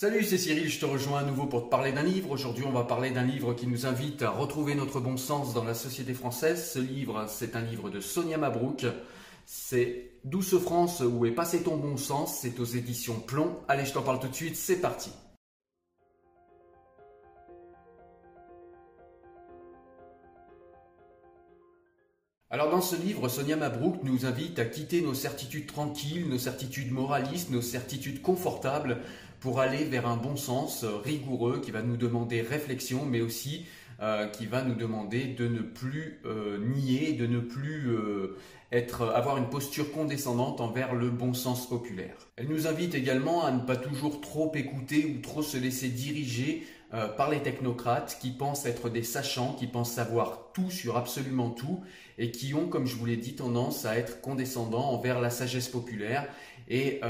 [0.00, 2.30] Salut, c'est Cyril, je te rejoins à nouveau pour te parler d'un livre.
[2.30, 5.62] Aujourd'hui, on va parler d'un livre qui nous invite à retrouver notre bon sens dans
[5.62, 6.70] la société française.
[6.72, 8.86] Ce livre, c'est un livre de Sonia Mabrouk.
[9.44, 13.58] C'est Douce France, où est passé ton bon sens C'est aux éditions Plomb.
[13.68, 15.10] Allez, je t'en parle tout de suite, c'est parti.
[22.52, 26.90] Alors dans ce livre, Sonia Mabrouk nous invite à quitter nos certitudes tranquilles, nos certitudes
[26.90, 29.02] moralistes, nos certitudes confortables
[29.40, 33.66] pour aller vers un bon sens euh, rigoureux qui va nous demander réflexion, mais aussi
[34.00, 37.90] euh, qui va nous demander de ne plus euh, nier, de ne plus
[38.72, 42.14] être, avoir une posture condescendante envers le bon sens populaire.
[42.36, 46.66] Elle nous invite également à ne pas toujours trop écouter ou trop se laisser diriger
[47.16, 51.80] par les technocrates qui pensent être des sachants, qui pensent savoir tout sur absolument tout
[52.18, 55.68] et qui ont, comme je vous l'ai dit, tendance à être condescendants envers la sagesse
[55.68, 56.26] populaire.
[56.68, 57.00] Et,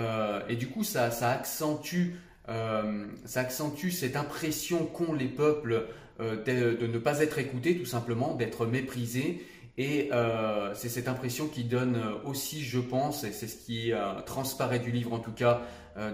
[0.48, 2.15] et du coup, ça, ça accentue
[2.50, 5.86] euh, ça accentue cette impression qu'ont les peuples
[6.20, 9.46] euh, de, ne pas être écoutés, tout simplement, d'être méprisés.
[9.79, 13.93] Et euh, c'est cette impression qui donne aussi, je pense, et c'est ce qui
[14.26, 15.62] transparaît du livre en tout cas,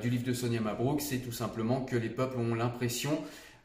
[0.01, 3.19] du livre de Sonia Mabrouk, c'est tout simplement que les peuples ont l'impression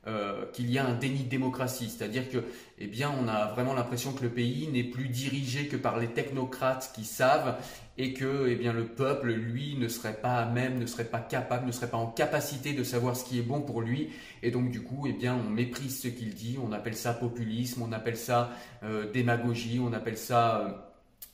[0.08, 2.44] euh, qu'il y a un déni de démocratie, c'est-à-dire que,
[2.80, 6.08] eh bien, on a vraiment l'impression que le pays n'est plus dirigé que par les
[6.08, 7.56] technocrates qui savent
[8.00, 11.20] et que, eh bien, le peuple, lui, ne serait pas à même, ne serait pas
[11.20, 14.10] capable, ne serait pas en capacité de savoir ce qui est bon pour lui,
[14.42, 17.84] et donc du coup, eh bien, on méprise ce qu'il dit, on appelle ça populisme,
[17.84, 18.50] on appelle ça
[18.82, 20.72] euh, démagogie, on appelle ça, euh,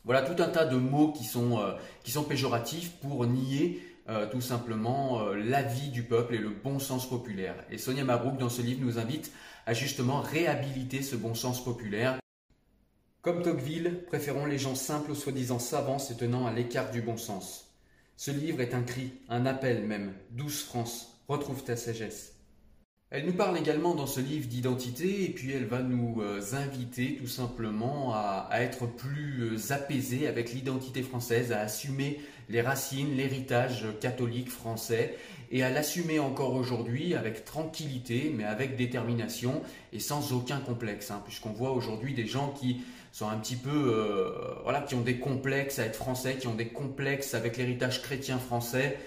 [0.03, 1.61] voilà, tout un tas de mots qui sont
[2.03, 6.79] qui sont péjoratifs pour nier euh, tout simplement euh, l'avis du peuple et le bon
[6.79, 7.55] sens populaire.
[7.69, 9.31] Et Sonia Mabrouk, dans ce livre, nous invite
[9.65, 12.17] à justement réhabiliter ce bon sens populaire.
[13.21, 17.17] Comme Tocqueville, préférons les gens simples aux soi-disant savants se tenant à l'écart du bon
[17.17, 17.67] sens.
[18.15, 20.13] Ce livre est un cri, un appel même.
[20.31, 22.37] Douce France, retrouve ta sagesse.
[23.09, 27.15] Elle nous parle également dans ce livre d'identité et puis elle va nous euh, inviter
[27.15, 33.85] tout simplement à, être plus euh, apaisés avec l'identité française, à assumer les racines, l'héritage
[33.99, 35.17] catholique français.
[35.49, 39.61] Et à l'assumer encore aujourd'hui avec tranquillité mais avec détermination
[39.93, 42.81] et sans aucun complexe hein, puisqu'on voit aujourd'hui des gens qui
[43.13, 44.31] sont un petit peu euh,
[44.63, 48.39] voilà qui ont des complexes à être français, qui ont des complexes avec l'héritage chrétien
[48.39, 48.97] français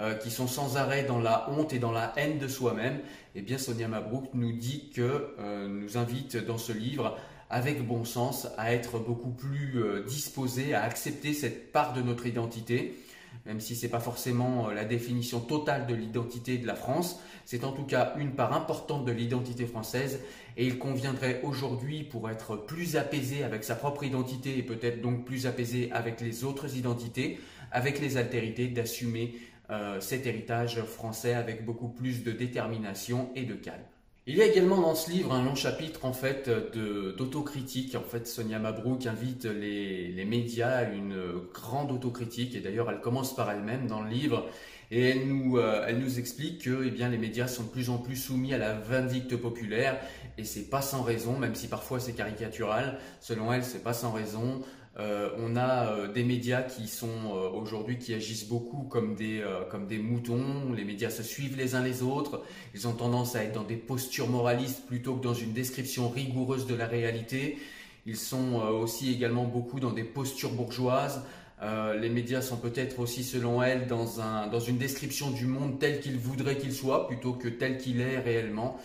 [0.00, 3.00] euh, qui sont sans arrêt dans la honte et dans la haine de soi-même,
[3.34, 7.18] eh bien Sonia Mabrouk nous dit que, euh, nous invite dans ce livre,
[7.50, 12.26] avec bon sens, à être beaucoup plus euh, disposé à accepter cette part de notre
[12.26, 12.94] identité,
[13.46, 17.64] même si ce n'est pas forcément la définition totale de l'identité de la France, c'est
[17.64, 20.20] en tout cas une part importante de l'identité française
[20.56, 25.24] et il conviendrait aujourd'hui pour être plus apaisé avec sa propre identité et peut-être donc
[25.24, 27.40] plus apaisé avec les autres identités,
[27.72, 29.34] avec les altérités, d'assumer
[29.70, 33.84] euh, cet héritage français avec beaucoup plus de détermination et de calme.
[34.26, 36.50] Il y a également dans ce livre un long chapitre en fait
[37.16, 37.94] d'autocritique.
[37.94, 41.16] En fait, Sonia Mabrouk invite les, médias à une
[41.54, 44.46] grande autocritique et d'ailleurs elle commence par elle-même dans le livre
[44.90, 47.90] et elle nous, euh, elle nous explique que eh bien, les médias sont de plus
[47.90, 50.00] en plus soumis à la vindicte populaire
[50.36, 52.98] et c'est pas sans raison, même si parfois c'est caricatural.
[53.20, 54.62] Selon elle, c'est pas sans raison.
[54.98, 59.42] Euh, on a euh, des médias qui sont euh, aujourd'hui qui agissent beaucoup comme des,
[59.70, 60.72] comme des moutons.
[60.74, 62.42] Les médias se suivent les uns les autres.
[62.74, 66.66] Ils ont tendance à être dans des postures moralistes plutôt que dans une description rigoureuse
[66.66, 67.58] de la réalité.
[68.06, 71.22] Ils sont aussi également beaucoup dans des postures bourgeoises.
[72.00, 76.00] les médias sont peut-être aussi, selon elle, dans, un, dans une description du monde tel
[76.00, 78.80] qu'il voudrait qu'il soit plutôt que tel qu'il est réellement.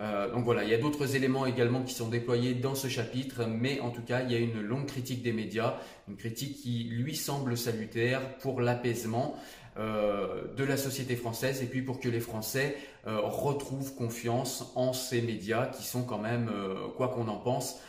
[0.00, 3.46] Euh, donc voilà, il y a d'autres éléments également qui sont déployés dans ce chapitre,
[3.46, 5.74] mais en tout cas, il y a une longue critique des médias,
[6.08, 9.36] une critique qui lui semble salutaire pour l'apaisement
[9.76, 12.76] euh, de la société française et puis pour que les Français
[13.06, 16.50] euh, retrouvent confiance en ces médias qui sont quand même,
[16.96, 17.80] quoi qu'on en pense,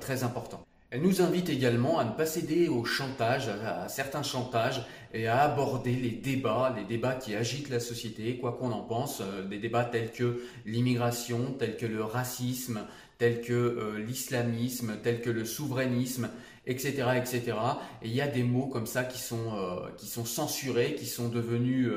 [0.00, 0.64] très importants.
[0.94, 4.82] Elle nous invite également à ne pas céder au chantage, à certains chantages,
[5.14, 9.22] et à aborder les débats, les débats qui agitent la société, quoi qu'on en pense,
[9.22, 12.82] euh, des débats tels que l'immigration, tels que le racisme,
[13.16, 16.28] tels que euh, l'islamisme, tels que le souverainisme,
[16.66, 17.56] etc., etc.
[18.02, 21.06] Et il y a des mots comme ça qui sont, euh, qui sont censurés, qui
[21.06, 21.90] sont devenus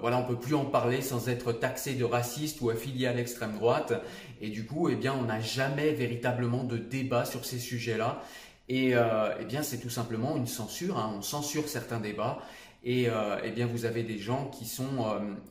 [0.00, 3.52] voilà, on peut plus en parler sans être taxé de raciste ou affilié à l'extrême
[3.54, 3.92] droite.
[4.40, 8.22] Et du coup, eh bien, on n'a jamais véritablement de débat sur ces sujets-là.
[8.68, 10.98] Et euh, eh bien, c'est tout simplement une censure.
[10.98, 11.14] Hein.
[11.18, 12.38] On censure certains débats.
[12.84, 13.08] Et
[13.42, 15.04] eh bien, vous avez des gens qui sont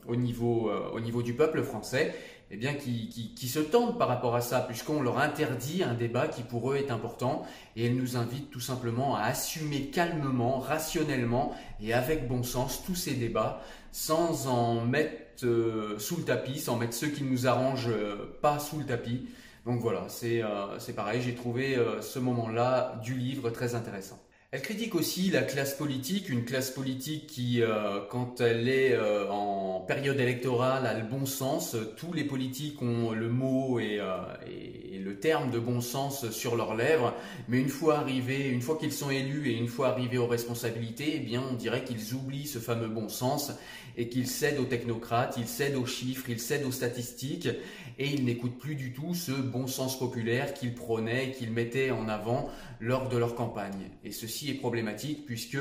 [0.08, 2.14] au, niveau, au niveau du peuple français
[2.50, 6.28] eh bien, qui, qui, se tendent par rapport à ça, puisqu'on leur interdit un débat
[6.28, 7.44] qui pour eux est important,
[7.74, 12.94] et elle nous invite tout simplement à assumer calmement, rationnellement et avec bon sens tous
[12.94, 13.60] ces débats,
[13.90, 18.38] sans en mettre euh, sous le tapis, sans mettre ceux qui ne nous arrangent euh,
[18.40, 19.26] pas sous le tapis.
[19.64, 24.20] Donc voilà, c'est euh, pareil, j'ai trouvé ce moment-là du livre très intéressant.
[24.52, 29.28] Elle critique aussi la classe politique, une classe politique qui, euh, quand elle est euh,
[29.28, 31.76] en période électorale, a le bon sens.
[31.96, 34.16] Tous les politiques ont le mot et, euh,
[34.46, 37.14] et, le terme de bon sens sur leurs lèvres,
[37.48, 41.14] mais une fois arrivés, une fois qu'ils sont élus et une fois arrivés aux responsabilités,
[41.16, 43.52] eh bien, on dirait qu'ils oublient ce fameux bon sens
[43.96, 47.48] et qu'ils cèdent aux technocrates, ils cèdent aux chiffres, ils cèdent aux statistiques
[47.98, 52.08] et ils n'écoutent plus du tout ce bon sens populaire qu'ils prônaient, qu'ils mettaient en
[52.08, 52.50] avant
[52.80, 53.90] lors de leur campagne.
[54.04, 55.58] Et ceci est problématique puisque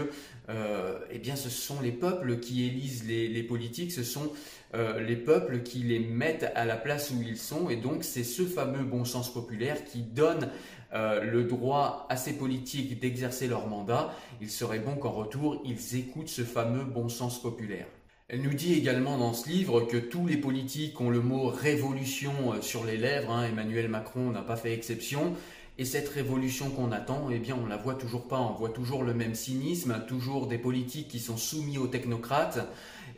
[0.49, 4.31] euh, eh bien, ce sont les peuples qui élisent les, politiques, ce sont
[4.73, 8.23] euh, les peuples qui les mettent à la place où ils sont et donc c'est
[8.23, 10.49] ce fameux bon sens populaire qui donne
[10.93, 14.13] euh, le droit à ces politiques d'exercer leur mandat.
[14.41, 17.87] Il serait bon qu'en retour, ils écoutent ce fameux bon sens populaire.
[18.27, 22.53] Elle nous dit également dans ce livre que tous les politiques ont le mot révolution
[22.53, 23.31] euh, sur les lèvres.
[23.31, 23.45] Hein.
[23.47, 25.35] Emmanuel Macron n'a pas fait exception.
[25.77, 28.39] Et cette révolution qu'on attend, eh bien, on la voit toujours pas.
[28.39, 32.67] On voit toujours le même cynisme, toujours des politiques qui sont soumis aux technocrates,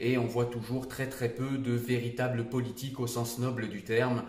[0.01, 4.23] et on voit toujours très très peu de véritables politiques au sens noble du terme.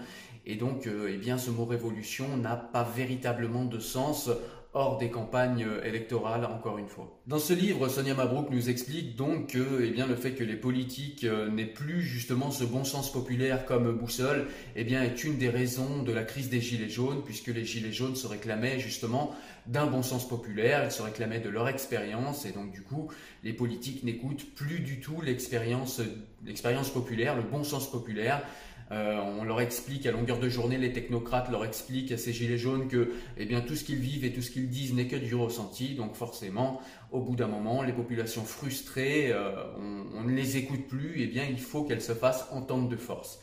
[0.46, 4.30] Et donc, euh, eh bien, ce mot révolution n'a pas véritablement de sens
[4.78, 7.20] hors des campagnes électorales, encore une fois.
[7.26, 11.24] Dans ce livre, Sonia Mabrouk nous explique donc que eh le fait que les politiques
[11.24, 14.46] euh, n'aient plus justement ce bon sens populaire comme boussole
[14.76, 18.14] eh est une des raisons de la crise des Gilets jaunes, puisque les Gilets jaunes
[18.14, 19.34] se réclamaient justement
[19.66, 23.08] d'un bon sens populaire, ils se réclamaient de leur expérience, et donc du coup,
[23.42, 26.00] les politiques n'écoutent plus du tout l'expérience
[26.94, 28.42] populaire, le bon sens populaire,
[28.90, 32.56] euh, on leur explique à longueur de journée, les technocrates leur expliquent à ces gilets
[32.56, 35.16] jaunes que eh bien, tout ce qu'ils vivent et tout ce qu'ils disent n'est que
[35.16, 35.94] du ressenti.
[35.94, 36.80] Donc forcément,
[37.12, 39.50] au bout d'un moment, les populations frustrées, euh,
[40.16, 41.20] on, ne les écoute plus.
[41.20, 43.40] Et eh bien, il faut qu'elles se fassent entendre de force.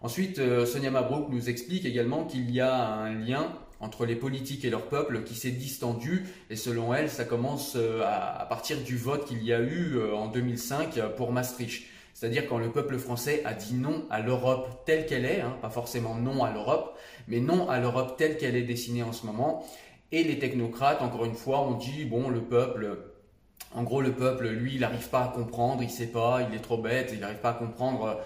[0.00, 4.64] Ensuite, euh, Sonia Mabrouk nous explique également qu'il y a un lien entre les politiques
[4.64, 9.24] et leur peuple qui s'est distendu et selon elle ça commence à partir du vote
[9.26, 11.82] qu'il y a eu en 2005 pour Maastricht.
[12.14, 15.70] C'est-à-dire quand le peuple français a dit non à l'Europe telle qu'elle est, hein, pas
[15.70, 16.96] forcément non à l'Europe,
[17.28, 19.64] mais non à l'Europe telle qu'elle est dessinée en ce moment.
[20.12, 22.98] Et les technocrates, encore une fois, ont dit bon, le peuple,
[23.74, 26.60] en gros, le peuple, lui, il n'arrive pas à comprendre, il sait pas, il est
[26.60, 28.20] trop bête, il n'arrive pas à comprendre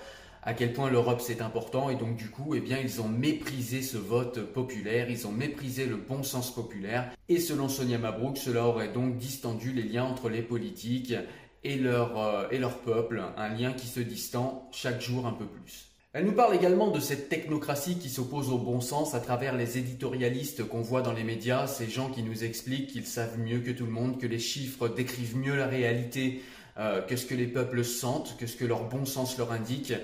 [0.47, 3.83] à quel point l'Europe c'est important et donc du coup, eh bien, ils ont méprisé
[3.83, 8.65] ce vote populaire, ils ont méprisé le bon sens populaire et selon Sonia Mabrouk, cela
[8.65, 11.15] aurait donc distendu les liens entre les politiques
[11.65, 15.47] et leur, euh, et leur peuple, un lien qui se distend chaque jour un peu
[15.47, 15.87] plus.
[16.13, 19.77] Elle nous parle également de cette technocratie qui s'oppose au bon sens à travers les
[19.77, 23.71] éditorialistes qu'on voit dans les médias, ces gens qui nous expliquent qu'ils savent mieux que
[23.71, 26.43] tout le monde, que les chiffres décrivent mieux la réalité
[26.79, 29.95] euh, que ce que les peuples sentent, que ce que leur bon sens leur indique.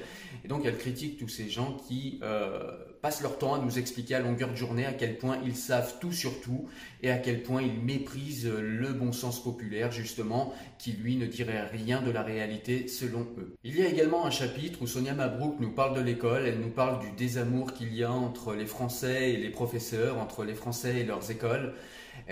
[0.44, 2.72] Et donc elle critique tous ces gens qui euh,
[3.02, 5.98] passent leur temps à nous expliquer à longueur de journée à quel point ils savent
[6.00, 6.68] tout sur tout
[7.02, 11.66] et à quel point ils méprisent le bon sens populaire justement qui lui ne dirait
[11.66, 13.54] rien de la réalité selon eux.
[13.64, 16.70] Il y a également un chapitre où Sonia Mabrouk nous parle de l'école, elle nous
[16.70, 21.00] parle du désamour qu'il y a entre les Français et les professeurs, entre les Français
[21.00, 21.74] et leurs écoles.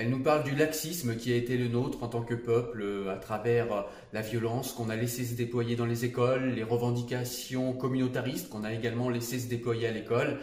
[0.01, 3.13] Elle nous parle du laxisme qui a été le nôtre en tant que peuple euh,
[3.13, 3.83] à travers euh,
[4.15, 8.73] la violence qu'on a laissé se déployer dans les écoles, les revendications communautaristes qu'on a
[8.73, 10.39] également laissé se déployer à l'école.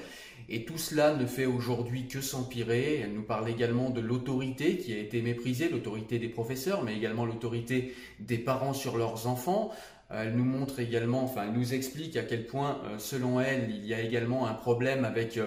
[0.47, 2.99] Et tout cela ne fait aujourd'hui que s'empirer.
[2.99, 7.25] Elle nous parle également de l'autorité qui a été méprisée, l'autorité des professeurs, mais également
[7.25, 9.71] l'autorité des parents sur leurs enfants.
[10.11, 13.87] Euh, elle nous montre également, enfin, elle nous explique à quel point, selon elle, il
[13.87, 15.39] y a également un problème avec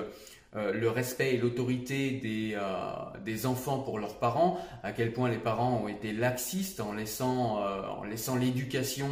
[0.56, 5.30] euh, le respect et l'autorité des, euh, des, enfants pour leurs parents, à quel point
[5.30, 9.08] les parents ont été laxistes en laissant, euh, l'éducation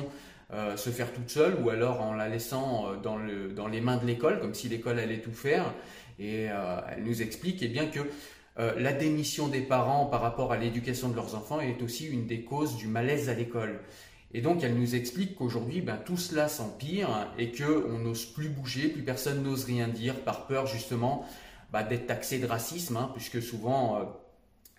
[0.76, 4.06] se faire toute seule ou alors en la laissant dans, le, dans les mains de
[4.06, 5.74] l'école, comme si l'école allait tout faire.
[6.18, 8.00] Et elle nous explique eh bien, que
[8.56, 12.44] la démission des parents par rapport à l'éducation de leurs enfants est aussi une des
[12.44, 13.80] causes du malaise à l'école.
[14.34, 17.08] Et donc elle nous explique qu'aujourd'hui, ben, tout cela s'empire
[17.38, 21.26] et qu'on n'ose plus bouger, plus personne n'ose rien dire par peur justement
[21.72, 24.04] bah, d'être taxé de racisme, hein, puisque souvent euh,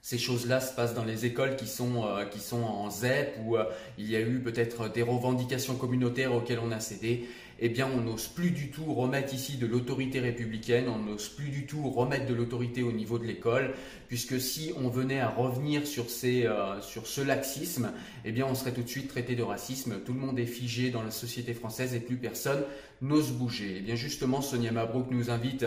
[0.02, 3.58] ces choses-là se passent dans les écoles qui sont, euh, qui sont en ZEP, où
[3.58, 3.66] euh,
[3.98, 7.28] il y a eu peut-être des revendications communautaires auxquelles on a cédé.
[7.62, 11.50] eh bien on n'ose plus du tout remettre ici de l'autorité républicaine, on n'ose plus
[11.50, 13.74] du tout remettre de l'autorité au niveau de l'école,
[14.08, 17.92] puisque si on venait à revenir sur, ces, euh, sur ce laxisme,
[18.24, 20.90] eh bien on serait tout de suite traité de racisme, tout le monde est figé
[20.90, 22.64] dans la société française et plus personne
[23.02, 23.76] n'ose bouger.
[23.80, 25.66] Eh bien justement, Sonia Mabrouk nous invite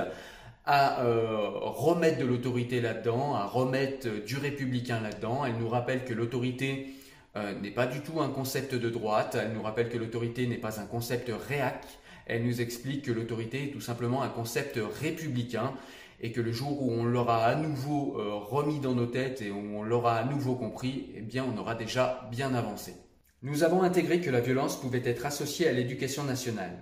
[0.69, 5.45] euh, remettre de l'autorité là-dedans, à remettre du républicain là-dedans.
[5.45, 6.95] Elle nous rappelle que l'autorité
[7.37, 10.59] euh, n'est pas du tout un concept de droite, elle nous rappelle que l'autorité n'est
[10.59, 11.85] pas un concept réac,
[12.27, 15.73] elle nous explique que l'autorité est tout simplement un concept républicain
[16.21, 19.51] et que le jour où on l'aura à nouveau euh, remis dans nos têtes et
[19.51, 22.95] où on l'aura à nouveau compris, eh bien on aura déjà bien avancé.
[23.43, 26.79] Nous avons intégré que la violence pouvait être associée à l'éducation nationale.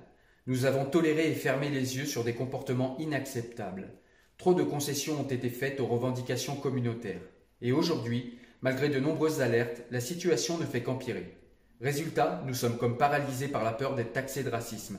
[0.50, 3.92] Nous avons toléré et fermé les yeux sur des comportements inacceptables.
[4.36, 7.22] Trop de concessions ont été faites aux revendications communautaires.
[7.62, 11.36] Et aujourd'hui, malgré de nombreuses alertes, la situation ne fait qu'empirer.
[11.80, 14.98] Résultat, nous sommes comme paralysés par la peur d'être taxés de racisme.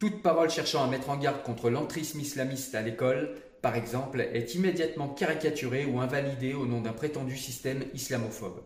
[0.00, 4.56] Toute parole cherchant à mettre en garde contre l'entrisme islamiste à l'école, par exemple, est
[4.56, 8.64] immédiatement caricaturée ou invalidée au nom d'un prétendu système islamophobe.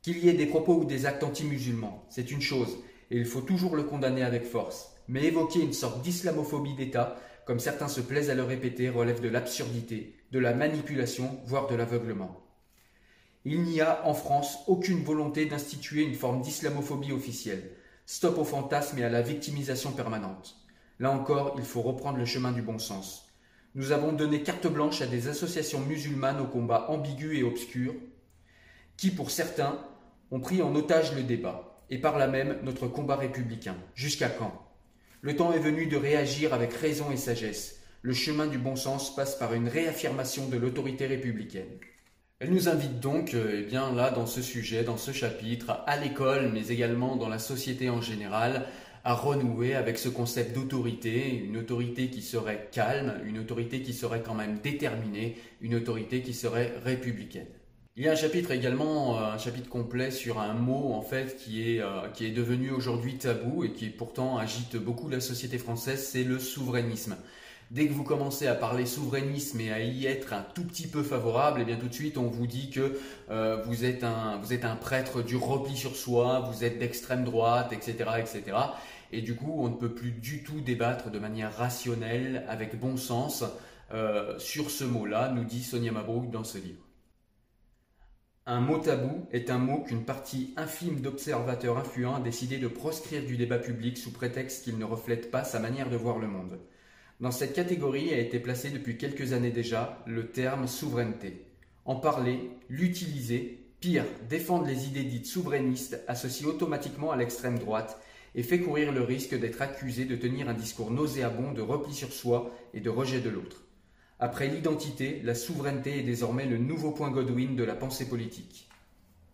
[0.00, 2.78] Qu'il y ait des propos ou des actes anti-musulmans, c'est une chose,
[3.10, 4.92] et il faut toujours le condamner avec force.
[5.08, 9.28] Mais évoquer une sorte d'islamophobie d'État, comme certains se plaisent à le répéter, relève de
[9.28, 12.42] l'absurdité, de la manipulation, voire de l'aveuglement.
[13.44, 17.70] Il n'y a en France aucune volonté d'instituer une forme d'islamophobie officielle.
[18.04, 20.56] Stop au fantasme et à la victimisation permanente.
[20.98, 23.28] Là encore, il faut reprendre le chemin du bon sens.
[23.74, 27.94] Nous avons donné carte blanche à des associations musulmanes au combat ambigu et obscur,
[28.96, 29.78] qui, pour certains,
[30.30, 33.76] ont pris en otage le débat et par là même notre combat républicain.
[33.94, 34.68] Jusqu'à quand?
[35.20, 37.80] Le temps est venu de réagir avec raison et sagesse.
[38.02, 41.78] Le chemin du bon sens passe par une réaffirmation de l'autorité républicaine.
[42.38, 46.50] Elle nous invite donc, eh bien là, dans ce sujet, dans ce chapitre, à l'école,
[46.52, 48.66] mais également dans la société en général,
[49.02, 54.22] à renouer avec ce concept d'autorité, une autorité qui serait calme, une autorité qui serait
[54.22, 57.48] quand même déterminée, une autorité qui serait républicaine.
[57.98, 61.36] Il y a un chapitre également, euh, un chapitre complet sur un mot en fait
[61.36, 65.58] qui est, euh, qui est devenu aujourd'hui tabou et qui pourtant agite beaucoup la société
[65.58, 67.16] française, c'est le souverainisme.
[67.72, 71.02] Dès que vous commencez à parler souverainisme et à y être un tout petit peu
[71.02, 73.00] favorable, et eh bien tout de suite on vous dit que
[73.32, 77.24] euh, vous, êtes un, vous êtes un prêtre du repli sur soi, vous êtes d'extrême
[77.24, 78.56] droite, etc., etc.
[79.10, 82.96] Et du coup on ne peut plus du tout débattre de manière rationnelle, avec bon
[82.96, 83.42] sens,
[84.38, 86.87] sur ce mot-là, nous dit Sonia Mabrouk dans ce livre.
[88.50, 93.22] Un mot tabou est un mot qu'une partie infime d'observateurs influents a décidé de proscrire
[93.22, 96.58] du débat public sous prétexte qu'il ne reflète pas sa manière de voir le monde.
[97.20, 101.44] Dans cette catégorie a été placé depuis quelques années déjà le terme souveraineté.
[101.84, 108.00] En parler, l'utiliser, pire, défendre les idées dites souverainistes associe automatiquement à l'extrême droite
[108.34, 112.14] et fait courir le risque d'être accusé de tenir un discours nauséabond de repli sur
[112.14, 113.67] soi et de rejet de l'autre.
[114.20, 118.68] Après l'identité, la souveraineté est désormais le nouveau point Godwin de la pensée politique.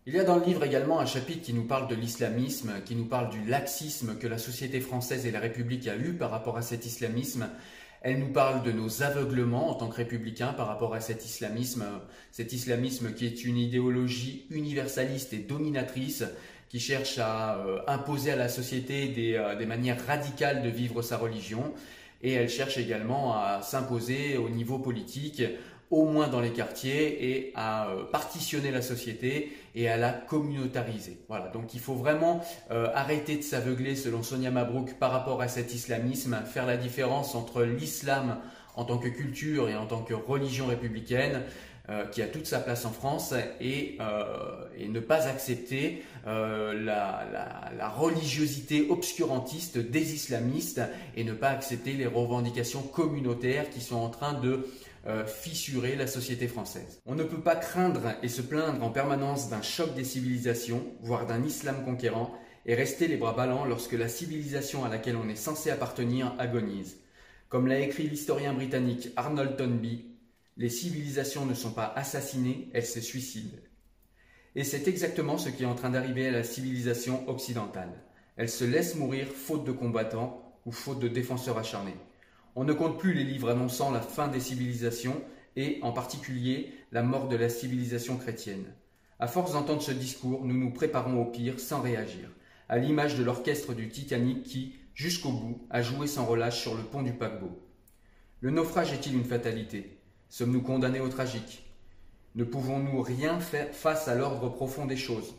[0.07, 2.95] Il y a dans le livre également un chapitre qui nous parle de l'islamisme, qui
[2.95, 6.59] nous parle du laxisme que la société française et la République a eu par rapport
[6.59, 7.49] à cet islamisme.
[8.03, 11.87] Elle nous parle de nos aveuglements en tant que républicains par rapport à cet islamisme,
[12.31, 16.25] cet islamisme qui est une idéologie universaliste et dominatrice,
[16.69, 21.01] qui cherche à euh, imposer à la société des, euh, des manières radicales de vivre
[21.01, 21.73] sa religion
[22.25, 25.43] et elle cherche également à s'imposer au niveau politique,
[25.91, 31.19] au moins dans les quartiers, et à euh, partitionner la société et à la communautariser.
[31.29, 35.49] Voilà, donc il faut vraiment euh, arrêter de s'aveugler, selon Sonia Mabrouk, par rapport à
[35.49, 38.39] cet islamisme, faire la différence entre l'islam
[38.75, 41.43] en tant que culture et en tant que religion républicaine,
[41.91, 47.91] euh, qui a toute sa place en France et, euh, ne pas accepter euh, la,
[47.91, 50.81] religiosité obscurantiste des islamistes
[51.15, 54.67] et ne pas accepter les revendications communautaires qui sont en train de
[55.27, 57.03] fissurer la société française.
[57.05, 61.27] On ne peut pas craindre et se plaindre en permanence d'un choc des civilisations, voire
[61.27, 65.37] d'un islam conquérant, et rester les bras ballants lorsque la civilisation à laquelle on est
[65.37, 66.97] censé appartenir agonise.
[67.51, 70.14] Comme l'a écrit l'historien britannique Arnold Toynbee,
[70.57, 73.57] les civilisations ne sont pas assassinées, elles se suicident.
[74.55, 77.93] Et c'est exactement ce qui est en train d'arriver à la civilisation occidentale.
[78.37, 81.97] Elle se laisse mourir faute de combattants ou faute de défenseurs acharnés.
[82.55, 85.21] On ne compte plus les livres annonçant la fin des civilisations
[85.57, 88.67] et, en particulier, la mort de la civilisation chrétienne.
[89.19, 92.31] À force d'entendre ce discours, nous nous préparons au pire sans réagir,
[92.69, 96.85] à l'image de l'orchestre du Titanic qui, jusqu'au bout, a joué sans relâche sur le
[96.85, 97.61] pont du paquebot.
[98.41, 99.99] Le naufrage est-il une fatalité?
[100.37, 101.63] Sommes-nous condamnés au tragique?
[102.35, 105.33] Ne pouvons-nous rien faire face à l'ordre profond des choses?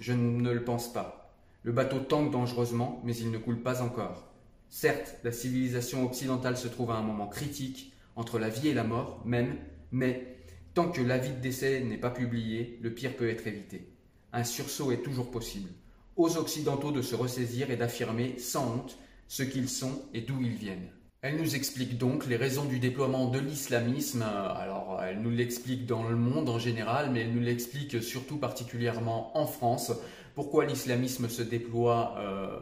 [0.00, 1.32] Je ne le pense pas.
[1.62, 4.32] Le bateau tangue dangereusement, mais il ne coule pas encore.
[4.68, 8.82] Certes, la civilisation occidentale se trouve à un moment critique, entre la vie et la
[8.82, 9.58] mort même,
[9.92, 10.38] mais
[10.74, 13.92] tant que l'avis de décès n'est pas publié, le pire peut être évité.
[14.32, 15.70] Un sursaut est toujours possible.
[16.16, 20.56] Aux Occidentaux de se ressaisir et d'affirmer sans honte ce qu'ils sont et d'où ils
[20.56, 20.90] viennent.
[21.24, 24.22] Elle nous explique donc les raisons du déploiement de l'islamisme.
[24.22, 29.30] Alors, elle nous l'explique dans le monde en général, mais elle nous l'explique surtout particulièrement
[29.38, 29.92] en France.
[30.34, 32.58] Pourquoi l'islamisme se déploie euh,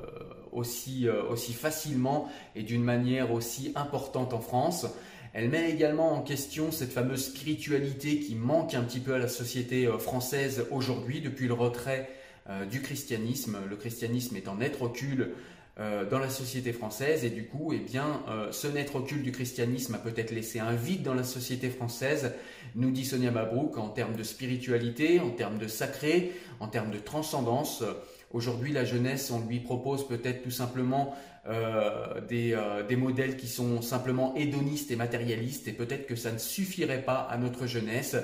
[0.52, 4.84] aussi, euh, aussi facilement et d'une manière aussi importante en France?
[5.32, 9.28] Elle met également en question cette fameuse spiritualité qui manque un petit peu à la
[9.28, 12.10] société euh, française aujourd'hui depuis le retrait
[12.70, 13.58] du christianisme.
[13.68, 15.34] Le christianisme est en net recul
[15.78, 19.94] dans la société française et du coup, eh bien, euh, ce net recul du christianisme
[19.94, 22.32] a peut-être laissé un vide dans la société française,
[22.74, 26.98] nous dit Sonia Mabrouk, en termes de spiritualité, en termes de sacré, en termes de
[26.98, 27.82] transcendance.
[28.32, 31.14] Aujourd'hui, la jeunesse, on lui propose peut-être tout simplement
[31.48, 32.56] euh, des,
[32.88, 37.20] des, modèles qui sont simplement hédonistes et matérialistes, et peut-être que ça ne suffirait pas
[37.20, 38.16] à notre jeunesse,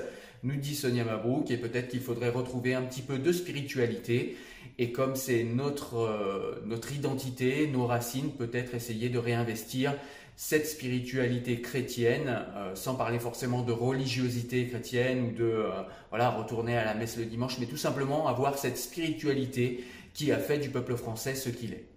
[0.43, 4.37] nous dit Sonia Mabrouk, et peut-être qu'il faudrait retrouver un petit peu de spiritualité.
[4.79, 9.95] Et comme c'est notre, euh, identité, nos racines, peut-être essayer de réinvestir
[10.35, 16.85] cette spiritualité chrétienne, euh, sans parler forcément de religiosité chrétienne ou de euh, retourner à
[16.85, 20.95] la messe le dimanche, mais tout simplement avoir cette spiritualité qui a fait du peuple
[20.95, 21.87] français ce qu'il est.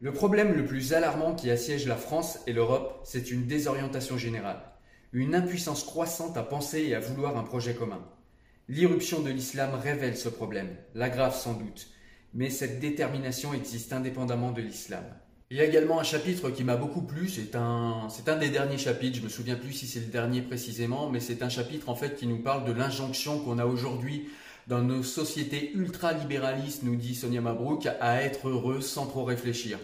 [0.00, 4.60] Le problème le plus alarmant qui assiège la France et l'Europe, c'est une désorientation générale,
[5.16, 8.04] une impuissance croissante à penser et à vouloir un projet commun.
[8.68, 11.88] L'irruption de l'islam révèle ce problème, l'aggrave sans doute,
[12.34, 15.04] mais cette détermination existe indépendamment de l'islam.
[15.50, 18.08] Il y a également un chapitre qui m'a beaucoup plu, c'est un,
[18.38, 21.48] des derniers chapitres, je me souviens plus si c'est le dernier précisément, mais c'est un
[21.48, 24.28] chapitre en fait qui nous parle de l'injonction qu'on a aujourd'hui
[24.66, 29.78] dans nos sociétés ultra-libéralistes, nous dit Sonia Mabrouk, à être heureux sans trop réfléchir.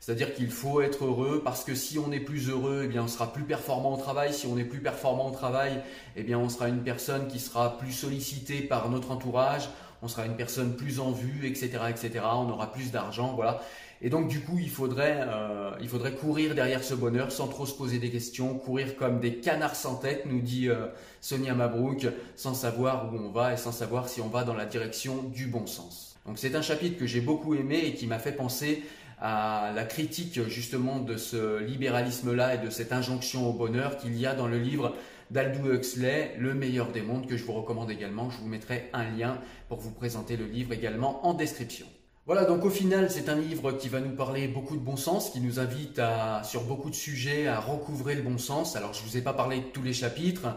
[0.00, 3.08] C'est-à-dire qu'il faut être heureux parce que si on est plus heureux, eh bien on
[3.08, 4.32] sera plus performant au travail.
[4.32, 5.82] Si on est plus performant au travail,
[6.16, 9.68] eh bien on sera une personne qui sera plus sollicitée par notre entourage
[10.02, 12.24] on sera une personne plus en vue, etc., etc.
[12.24, 13.60] On aura plus d'argent, voilà.
[14.02, 17.66] Et donc du coup, il faudrait, euh, il faudrait courir derrière ce bonheur sans trop
[17.66, 20.86] se poser des questions, courir comme des canards sans tête, nous dit euh,
[21.20, 24.64] Sonia Mabrouk, sans savoir où on va et sans savoir si on va dans la
[24.64, 26.16] direction du bon sens.
[26.24, 28.82] Donc c'est un chapitre que j'ai beaucoup aimé et qui m'a fait penser
[29.20, 34.26] à la critique justement de ce libéralisme-là et de cette injonction au bonheur qu'il y
[34.26, 34.94] a dans le livre
[35.30, 38.30] d'Aldous Huxley, Le meilleur des mondes, que je vous recommande également.
[38.30, 41.86] Je vous mettrai un lien pour vous présenter le livre également en description.
[42.26, 45.30] Voilà, donc au final, c'est un livre qui va nous parler beaucoup de bon sens,
[45.30, 48.76] qui nous invite à, sur beaucoup de sujets à recouvrer le bon sens.
[48.76, 50.48] Alors, je ne vous ai pas parlé de tous les chapitres,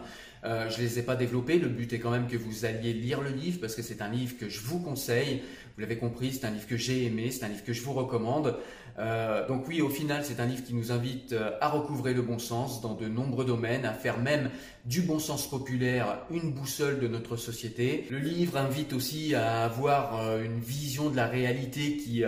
[0.44, 1.58] euh, je ne les ai pas développés.
[1.58, 4.10] Le but est quand même que vous alliez lire le livre parce que c'est un
[4.10, 5.42] livre que je vous conseille.
[5.74, 7.94] Vous l'avez compris, c'est un livre que j'ai aimé, c'est un livre que je vous
[7.94, 8.56] recommande.
[8.98, 12.22] Euh, donc oui, au final, c'est un livre qui nous invite euh, à recouvrer le
[12.22, 14.50] bon sens dans de nombreux domaines, à faire même
[14.84, 18.06] du bon sens populaire une boussole de notre société.
[18.10, 22.22] Le livre invite aussi à avoir une vision de la réalité qui,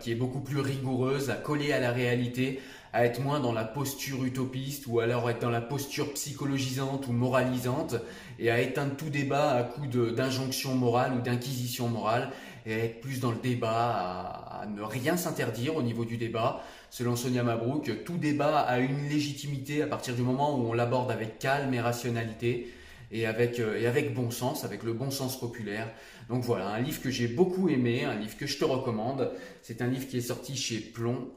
[0.00, 2.60] qui est beaucoup plus rigoureuse, à coller à la réalité,
[2.92, 7.12] à être moins dans la posture utopiste ou alors être dans la posture psychologisante ou
[7.12, 7.96] moralisante
[8.38, 12.30] et à éteindre tout débat à coup d'injonction morale ou d'inquisition morale
[12.66, 16.62] et à être plus dans le débat, à, ne rien s'interdire au niveau du débat.
[16.90, 21.10] Selon Sonia Mabrouk, tout débat a une légitimité à partir du moment où on l'aborde
[21.10, 22.72] avec calme et rationalité
[23.10, 25.88] et avec, euh, et avec bon sens, avec le bon sens populaire.
[26.28, 29.32] Donc voilà, un livre que j'ai beaucoup aimé, un livre que je te recommande.
[29.62, 31.28] C'est un livre qui est sorti chez Plomb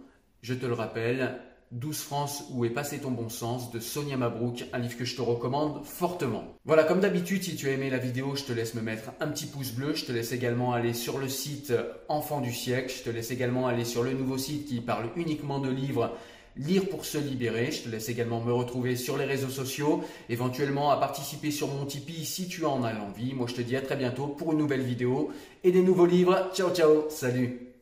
[0.46, 1.40] je te le rappelle,
[1.72, 5.16] 12 France, où est passé ton bon sens de Sonia Mabrouk, un livre que je
[5.16, 6.44] te recommande fortement.
[6.66, 9.28] Voilà, comme d'habitude, si tu as aimé la vidéo, je te laisse me mettre un
[9.30, 11.74] petit pouce bleu, je te laisse également aller sur le site
[12.10, 15.58] Enfant du siècle, je te laisse également aller sur le nouveau site qui parle uniquement
[15.58, 16.16] de livres
[16.58, 17.72] Lire pour se libérer.
[17.72, 21.86] Je te laisse également me retrouver sur les réseaux sociaux, éventuellement à participer sur mon
[21.86, 23.34] Tipeee si tu en as l'envie.
[23.34, 25.32] Moi je te dis à très bientôt pour une nouvelle vidéo
[25.64, 26.52] et des nouveaux livres.
[26.54, 27.75] Ciao ciao, salut